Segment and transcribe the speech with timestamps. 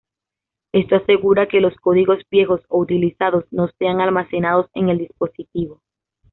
[0.71, 5.83] Esto asegura que los códigos viejos o utilizados no sean almacenados en el dispositivo.